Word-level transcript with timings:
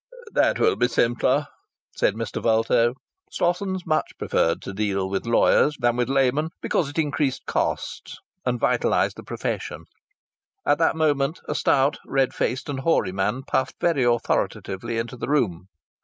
"That 0.31 0.57
will 0.57 0.75
be 0.75 0.87
simpler," 0.87 1.45
said 1.95 2.15
Mr. 2.15 2.41
Vulto. 2.41 2.95
Slossons 3.31 3.85
much 3.85 4.13
preferred 4.17 4.59
to 4.63 4.73
deal 4.73 5.07
with 5.07 5.27
lawyers 5.27 5.75
than, 5.79 5.95
with 5.95 6.09
laymen, 6.09 6.49
because 6.59 6.89
it 6.89 6.97
increased 6.97 7.45
costs 7.45 8.17
and 8.43 8.59
vitalized 8.59 9.15
the 9.17 9.23
profession. 9.23 9.85
At 10.65 10.79
that 10.79 10.95
moment 10.95 11.41
a 11.47 11.53
stout, 11.53 11.99
red 12.07 12.33
faced 12.33 12.67
and 12.67 12.79
hoary 12.79 13.11
man 13.11 13.43
puffed 13.43 13.75
very 13.79 14.03
authoritatively 14.03 14.97
into 14.97 15.17
the 15.17 15.27
room. 15.29 15.67